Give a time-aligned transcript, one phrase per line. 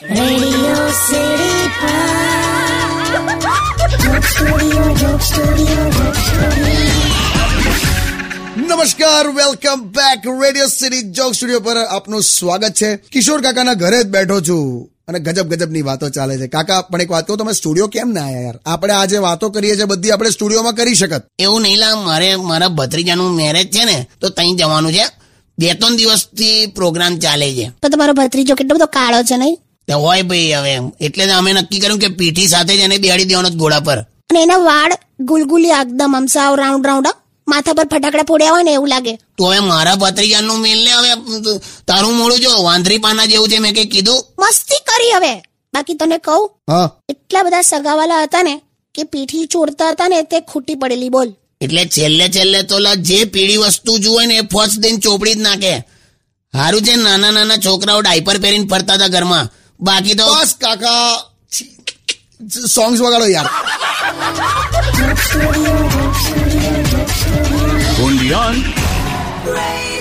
[0.00, 1.60] Radio city
[8.56, 12.96] નમસ્કાર welcome back radio city joke studio પર આપનું સ્વાગત છે.
[12.96, 16.46] કિશોર કાકાના ઘરે જ બેઠો છું અને ગજબ ગજબની વાતો ચાલે છે.
[16.46, 18.60] કાકા પણ એક વાત કહું તમે સ્ટુડિયો કેમ ના આયા યાર?
[18.66, 21.24] આપણે આજે વાતો કરીએ છીએ બધી આપણે સ્ટુડિયોમાં કરી શકત.
[21.38, 25.04] એવું નહીં લા મારે મારા ભત્રીજાનું મેરેજ છે ને તો ત્યાં જવાનું છે.
[25.58, 27.72] બે ત્રણ દિવસથી પ્રોગ્રામ ચાલે છે.
[27.82, 29.58] તો તમારો ભત્રીજો કેટલો બધો કાળો છે નહીં?
[29.94, 30.90] હોય ભાઈ હવે એમ.
[31.00, 33.98] એટલે જ અમે નક્કી કર્યું કે પીઠી સાથે જ એને બેહાડી દેવાનો ઘોડા પર.
[33.98, 37.08] અને એના વાળ ગુલગુલી એકદમ આમ સાવ રાઉન્ડ રાઉન્ડ
[37.48, 39.16] માથા પર ફટાકડા ફોડ્યા હોય ને એવું લાગે.
[39.38, 43.74] તો હવે મારા ભત્રીજાનું મેલ ને હવે તારું મોડું જો વાંદરી પાના જેવું છે મેં
[43.74, 44.24] કઈ કીધું?
[44.38, 45.42] મસ્તી કરી હવે.
[45.74, 46.90] બાકી તને કહું હા.
[47.08, 48.60] એટલા બધા સગાવાલા હતા ને
[48.94, 51.32] કે પીઠી ચોરતા હતા ને તે ખૂટી પડેલી બોલ.
[51.60, 55.84] એટલે છેલ્લે છેલ્લે તો જે પીળી વસ્તુ જુએ ને એ ફર્સ્ટ દિન ચોપડી જ નાખે.
[56.54, 59.50] હારું છે નાના નાના છોકરાઓ ડાયપર પહેરીને ફરતા હતા ઘરમાં.
[59.82, 60.96] बाकी तो बस काका
[62.68, 63.48] सॉन्ग्स वगैरह यार
[68.02, 69.99] Undian.